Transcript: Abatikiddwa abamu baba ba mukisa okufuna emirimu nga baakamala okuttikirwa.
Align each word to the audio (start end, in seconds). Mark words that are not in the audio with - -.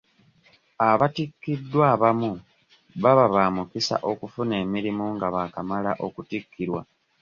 Abatikiddwa 0.89 1.83
abamu 1.93 2.31
baba 3.03 3.25
ba 3.33 3.43
mukisa 3.55 3.95
okufuna 4.11 4.53
emirimu 4.63 5.05
nga 5.15 5.27
baakamala 5.33 5.91
okuttikirwa. 6.05 6.81